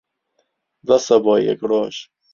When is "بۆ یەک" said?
1.23-1.59